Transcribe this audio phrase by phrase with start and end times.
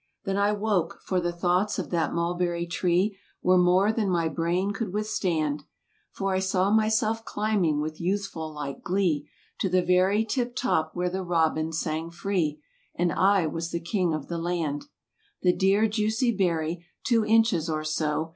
[0.23, 4.71] Then I woke, for the thoughts of that mulberry tree Were more than my brain
[4.73, 5.63] could withstand,.
[6.09, 9.29] For I saw myself climbing with youthful like glee
[9.59, 12.59] To the very tip top where the robin sang free.
[12.95, 14.85] And I was the king of the land.
[15.43, 16.83] The dear juicy berry!
[17.03, 18.29] Two inches or so.